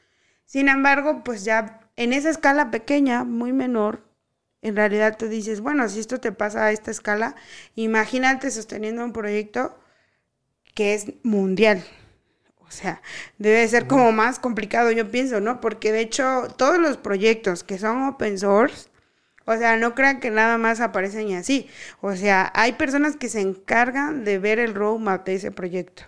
[0.46, 4.09] Sin embargo, pues ya en esa escala pequeña, muy menor,
[4.62, 7.34] en realidad tú dices, bueno, si esto te pasa a esta escala,
[7.74, 9.78] imagínate sosteniendo un proyecto
[10.74, 11.84] que es mundial.
[12.58, 13.02] O sea,
[13.38, 15.60] debe ser como más complicado, yo pienso, ¿no?
[15.60, 18.88] Porque de hecho, todos los proyectos que son open source,
[19.44, 21.68] o sea, no crean que nada más aparecen así.
[22.00, 26.04] O sea, hay personas que se encargan de ver el roadmap de ese proyecto.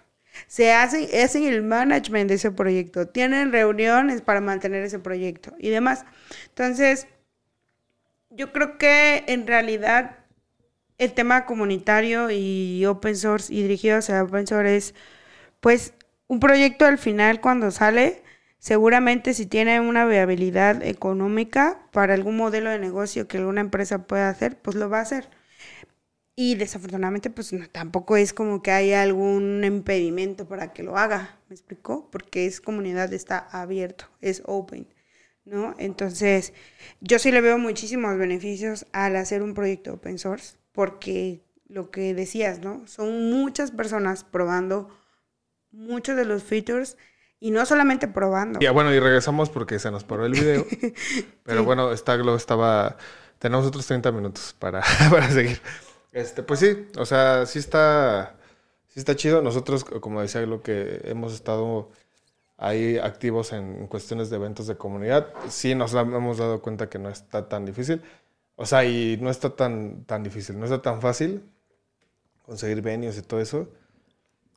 [0.47, 3.09] Se hacen, hacen el management de ese proyecto.
[3.09, 6.05] Tienen reuniones para mantener ese proyecto y demás.
[6.51, 7.09] Entonces,
[8.37, 10.19] yo creo que en realidad
[10.99, 14.95] el tema comunitario y open source y dirigido hacia open source es,
[15.61, 15.95] pues,
[16.29, 18.23] un proyecto al final cuando sale,
[18.59, 24.29] seguramente si tiene una viabilidad económica para algún modelo de negocio que alguna empresa pueda
[24.31, 25.29] hacer, pues lo va a hacer.
[26.35, 31.55] Y desafortunadamente, pues tampoco es como que haya algún impedimento para que lo haga, ¿me
[31.55, 32.09] explicó?
[32.11, 34.87] Porque es comunidad, está abierto, es open.
[35.45, 35.75] ¿No?
[35.79, 36.53] Entonces,
[37.01, 42.15] yo sí le veo muchísimos beneficios al hacer un proyecto open source, porque lo que
[42.15, 42.87] decías, ¿no?
[42.87, 44.89] Son muchas personas probando
[45.71, 46.97] muchos de los features
[47.41, 48.61] y no solamente probando.
[48.61, 50.65] Ya, bueno, y regresamos porque se nos paró el video.
[51.43, 52.97] pero bueno, Staglo estaba...
[53.39, 55.61] Tenemos otros 30 minutos para, para seguir.
[56.13, 58.37] Este, pues sí, o sea, sí está,
[58.87, 59.43] sí está chido.
[59.43, 61.91] Nosotros, como decía, lo que hemos estado
[62.57, 67.09] ahí activos en cuestiones de eventos de comunidad, sí nos hemos dado cuenta que no
[67.09, 68.03] está tan difícil.
[68.57, 71.43] O sea, y no está tan, tan difícil, no está tan fácil
[72.47, 73.69] conseguir venues y todo eso.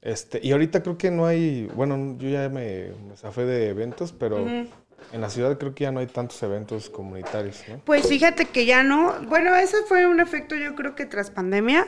[0.01, 4.11] Este, y ahorita creo que no hay, bueno, yo ya me, me zafé de eventos,
[4.11, 7.79] pero en la ciudad creo que ya no hay tantos eventos comunitarios, ¿no?
[7.79, 9.15] Pues fíjate que ya no.
[9.27, 11.87] Bueno, eso fue un efecto yo creo que tras pandemia.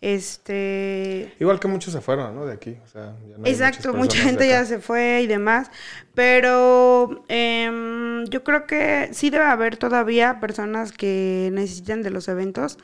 [0.00, 1.34] Este.
[1.40, 2.46] Igual que muchos se fueron, ¿no?
[2.46, 2.76] De aquí.
[2.84, 5.72] O sea, ya no Exacto, mucha gente ya se fue y demás.
[6.14, 12.78] Pero eh, yo creo que sí debe haber todavía personas que necesitan de los eventos.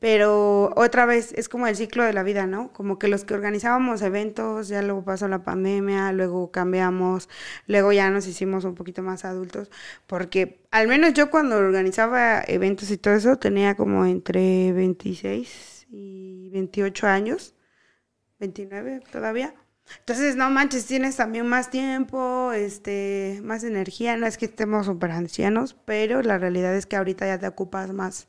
[0.00, 2.72] Pero otra vez es como el ciclo de la vida, ¿no?
[2.72, 7.28] Como que los que organizábamos eventos, ya luego pasó la pandemia, luego cambiamos,
[7.66, 9.70] luego ya nos hicimos un poquito más adultos.
[10.06, 16.50] Porque al menos yo cuando organizaba eventos y todo eso tenía como entre 26 y
[16.50, 17.54] 28 años,
[18.40, 19.54] 29 todavía.
[20.00, 24.16] Entonces, no manches, tienes también más tiempo, este, más energía.
[24.16, 27.92] No es que estemos súper ancianos, pero la realidad es que ahorita ya te ocupas
[27.92, 28.26] más.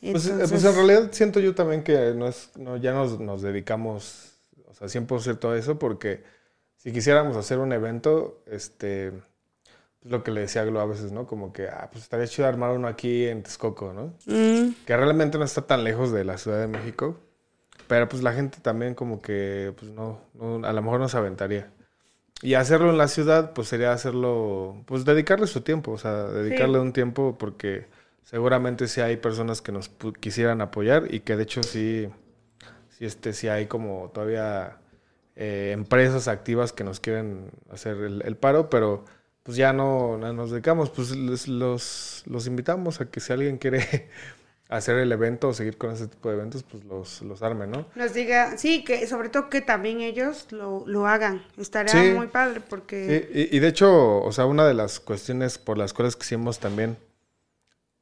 [0.00, 3.40] Pues, eh, pues, en realidad siento yo también que no es, no, ya nos, nos
[3.40, 4.34] dedicamos,
[4.66, 6.22] o sea, 100% a eso, porque
[6.76, 9.14] si quisiéramos hacer un evento, este, es
[10.04, 11.26] lo que le decía a Glo a veces, ¿no?
[11.26, 14.14] Como que, ah, pues estaría chido armar uno aquí en Texcoco, ¿no?
[14.26, 14.74] Mm.
[14.84, 17.18] Que realmente no está tan lejos de la Ciudad de México.
[17.86, 20.20] Pero pues la gente también como que, pues no,
[20.64, 21.70] a lo mejor no se aventaría.
[22.40, 26.80] Y hacerlo en la ciudad, pues sería hacerlo, pues dedicarle su tiempo, o sea, dedicarle
[26.80, 27.86] un tiempo porque
[28.24, 32.08] seguramente sí hay personas que nos quisieran apoyar y que de hecho sí,
[32.90, 34.78] sí, este, sí hay como todavía
[35.36, 39.04] eh, empresas activas que nos quieren hacer el paro, pero
[39.42, 44.08] pues ya no, nos dedicamos, pues los, los invitamos a que si alguien quiere
[44.68, 47.86] hacer el evento o seguir con ese tipo de eventos, pues los, los arme, ¿no?
[47.94, 51.44] Nos diga, sí, que sobre todo que también ellos lo, lo hagan.
[51.58, 53.28] Estaría muy padre porque...
[53.32, 56.96] Sí, y, de hecho, o sea, una de las cuestiones por las cuales quisimos también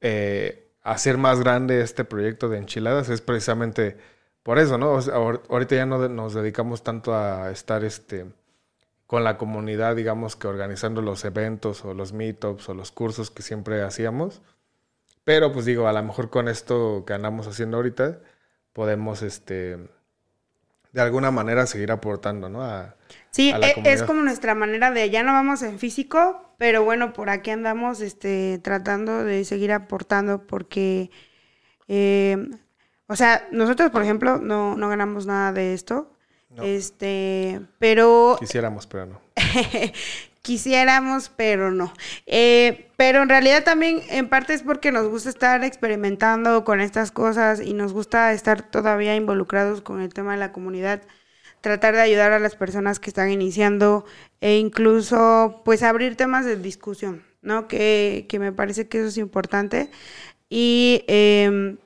[0.01, 3.97] eh, hacer más grande este proyecto de enchiladas es precisamente
[4.43, 4.99] por eso, ¿no?
[5.49, 8.27] ahorita ya no nos dedicamos tanto a estar este
[9.11, 13.43] con la comunidad, digamos que organizando los eventos o los meetups o los cursos que
[13.43, 14.41] siempre hacíamos.
[15.25, 18.21] Pero pues digo, a lo mejor con esto que andamos haciendo ahorita,
[18.73, 19.79] podemos este
[20.93, 22.63] de alguna manera seguir aportando, ¿no?
[22.63, 22.95] A,
[23.33, 27.31] sí, e, es como nuestra manera de ya no vamos en físico, pero bueno, por
[27.31, 31.11] aquí andamos este tratando de seguir aportando porque
[31.89, 32.49] eh,
[33.09, 36.10] o sea, nosotros, por ejemplo, no, no ganamos nada de esto,
[36.63, 38.37] este, pero...
[38.39, 39.21] Quisiéramos, pero no.
[40.43, 41.93] Quisiéramos, pero no.
[42.27, 47.13] Eh, pero en realidad también en parte es porque nos gusta estar experimentando con estas
[47.13, 51.03] cosas y nos gusta estar todavía involucrados con el tema de la comunidad,
[51.61, 54.07] tratar de ayudar a las personas que están iniciando
[54.41, 57.69] e incluso pues abrir temas de discusión, ¿no?
[57.69, 59.91] Que, que me parece que eso es importante.
[60.49, 61.05] Y...
[61.07, 61.77] Eh,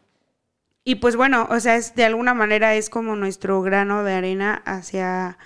[0.84, 4.62] y pues bueno, o sea, es, de alguna manera es como nuestro grano de arena
[4.66, 5.38] hacia,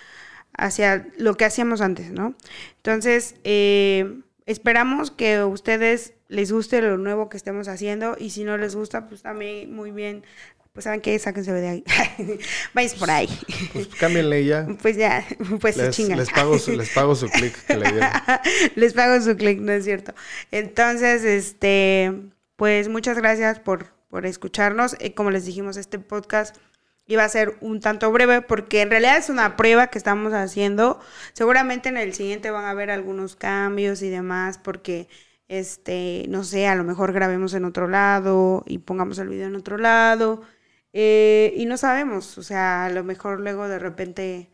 [0.56, 2.34] hacia lo que hacíamos antes, ¿no?
[2.76, 8.42] Entonces, eh, esperamos que a ustedes les guste lo nuevo que estemos haciendo y si
[8.42, 10.24] no les gusta, pues también muy bien.
[10.72, 11.84] Pues saben qué, sáquense de ahí.
[12.74, 13.28] Vais por ahí.
[13.72, 14.66] Pues cámbienle ya.
[14.82, 15.24] Pues ya,
[15.60, 16.18] pues les, se chingan.
[16.18, 18.10] Les pago su, les pago su clic que le dieron.
[18.74, 20.14] les pago su clic, no es cierto.
[20.50, 22.12] Entonces, este,
[22.56, 24.96] pues muchas gracias por por escucharnos.
[25.00, 26.56] Eh, como les dijimos, este podcast
[27.06, 31.00] iba a ser un tanto breve porque en realidad es una prueba que estamos haciendo.
[31.32, 35.08] Seguramente en el siguiente van a haber algunos cambios y demás porque
[35.48, 39.56] este, no sé, a lo mejor grabemos en otro lado y pongamos el video en
[39.56, 40.42] otro lado.
[40.92, 44.50] Eh, y no sabemos, o sea, a lo mejor luego de repente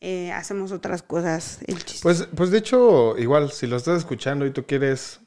[0.00, 1.60] eh, hacemos otras cosas.
[2.02, 5.20] pues, pues de hecho, igual, si lo estás escuchando y tú quieres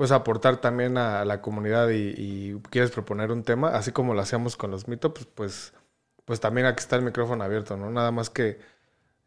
[0.00, 4.56] pues aportar también a la comunidad y, quieres proponer un tema, así como lo hacíamos
[4.56, 5.74] con los meetups, pues,
[6.24, 7.90] pues también aquí está el micrófono abierto, ¿no?
[7.90, 8.58] Nada más que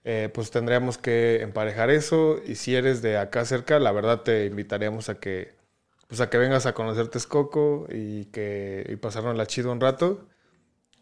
[0.03, 4.47] eh, pues tendríamos que emparejar eso y si eres de acá cerca, la verdad te
[4.47, 5.53] invitaríamos a que
[6.07, 10.25] pues a que vengas a conocer Texcoco y que y pasarnos la chido un rato.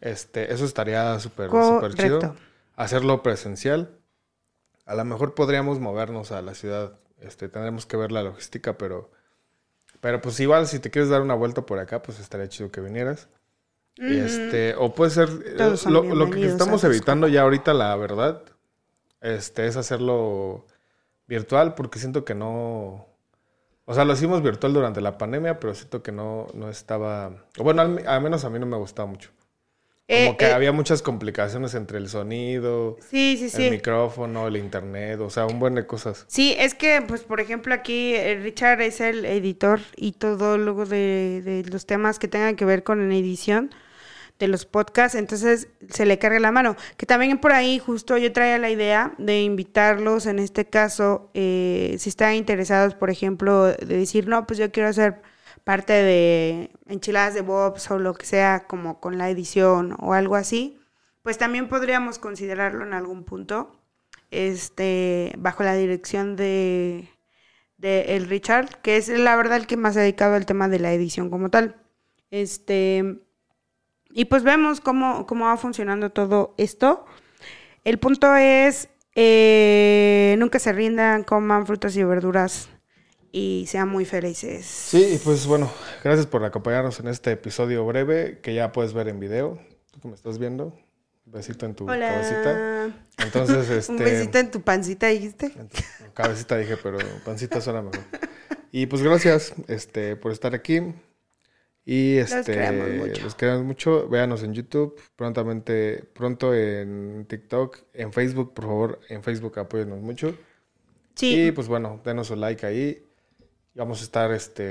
[0.02, 2.36] Este, eso estaría súper súper chido.
[2.76, 3.96] Hacerlo presencial.
[4.84, 6.98] A lo mejor podríamos movernos a la ciudad.
[7.20, 9.10] Este, tendremos que ver la logística, pero
[10.02, 12.80] pero pues igual, si te quieres dar una vuelta por acá, pues estaría chido que
[12.80, 13.28] vinieras.
[13.96, 18.42] este, o puede ser, eh, lo, que estamos evitando ya ahorita, la verdad,
[19.20, 20.66] este, es hacerlo
[21.28, 23.06] virtual, porque siento que no,
[23.84, 27.46] O sea, lo hicimos virtual durante la pandemia, pero siento que no, no estaba...
[27.58, 29.30] Bueno, al, al menos a mí no me gustaba mucho.
[30.08, 33.64] Como Eh, que eh, había muchas complicaciones entre el sonido, Sí, sí, sí.
[33.64, 36.24] el micrófono, el internet, o sea, un buen de cosas.
[36.28, 40.84] Sí, es que, pues, por ejemplo, aquí eh, Richard es el editor y todo luego
[40.86, 43.70] de, de los temas que tengan que ver con la edición
[44.38, 46.74] de los podcasts, entonces se le carga la mano.
[46.96, 51.94] Que también por ahí justo yo traía la idea de invitarlos, en este caso, eh,
[52.00, 55.22] si están interesados, por ejemplo, de decir, no, pues yo quiero hacer
[55.64, 60.36] parte de enchiladas de bobs o lo que sea, como con la edición o algo
[60.36, 60.80] así,
[61.22, 63.78] pues también podríamos considerarlo en algún punto
[64.32, 67.08] este, bajo la dirección de,
[67.76, 70.80] de el Richard, que es la verdad el que más ha dedicado al tema de
[70.80, 71.76] la edición como tal.
[72.30, 73.20] Este,
[74.10, 77.04] y pues vemos cómo, cómo va funcionando todo esto.
[77.84, 82.71] El punto es, eh, nunca se rindan, coman frutas y verduras
[83.32, 84.66] y sean muy felices.
[84.66, 85.72] Sí, y pues bueno,
[86.04, 89.58] gracias por acompañarnos en este episodio breve que ya puedes ver en video.
[89.90, 90.78] Tú que me estás viendo,
[91.26, 92.94] un besito en tu cabecita.
[93.18, 93.92] Entonces, este...
[93.92, 95.46] Un besito en tu pancita, dijiste.
[95.46, 98.04] en tu cabecita dije, pero pancita suena mejor.
[98.70, 100.80] Y pues gracias este, por estar aquí.
[101.84, 103.22] Y este, queremos mucho.
[103.22, 104.08] los queremos mucho.
[104.08, 110.36] Véanos en YouTube, prontamente, pronto en TikTok, en Facebook, por favor, en Facebook apóyennos mucho.
[111.14, 111.46] Sí.
[111.46, 113.04] Y pues bueno, denos su like ahí.
[113.74, 114.62] Y Vamos a estar este,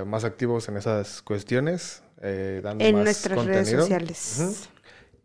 [0.00, 3.80] eh, más activos en esas cuestiones, eh, dando en más nuestras redes contenido.
[3.82, 4.38] sociales.
[4.40, 4.54] Ujú.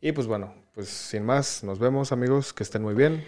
[0.02, 3.24] Y pues bueno, pues sin más, nos vemos amigos, que estén muy bien.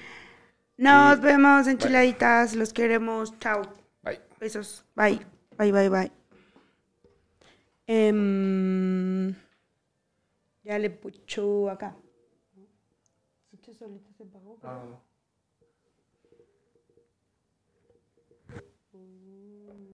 [0.77, 2.55] Nos vemos, enchiladitas.
[2.55, 3.37] Los queremos.
[3.39, 3.61] Chao.
[4.01, 4.21] Bye.
[4.39, 4.85] Besos.
[4.95, 5.25] Bye.
[5.57, 6.11] Bye, bye, bye.
[7.85, 9.35] Em,
[10.63, 11.95] ya le pucho acá.
[13.51, 14.57] Esto solito se apagó.